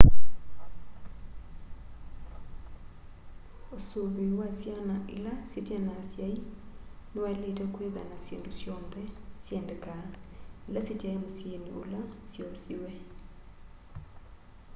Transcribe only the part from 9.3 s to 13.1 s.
syendekaa ila sitai musyini ula syoosiwe